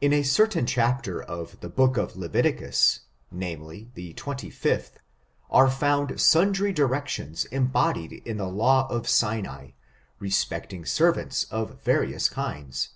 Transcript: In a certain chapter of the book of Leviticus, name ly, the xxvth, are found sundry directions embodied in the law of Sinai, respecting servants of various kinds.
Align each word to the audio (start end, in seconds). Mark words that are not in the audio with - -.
In 0.00 0.12
a 0.12 0.22
certain 0.22 0.64
chapter 0.64 1.20
of 1.20 1.58
the 1.58 1.68
book 1.68 1.96
of 1.96 2.14
Leviticus, 2.14 3.00
name 3.32 3.62
ly, 3.64 3.88
the 3.94 4.14
xxvth, 4.14 4.92
are 5.50 5.68
found 5.68 6.20
sundry 6.20 6.72
directions 6.72 7.46
embodied 7.46 8.22
in 8.24 8.36
the 8.36 8.46
law 8.46 8.86
of 8.86 9.08
Sinai, 9.08 9.70
respecting 10.20 10.84
servants 10.86 11.46
of 11.50 11.82
various 11.82 12.28
kinds. 12.28 12.90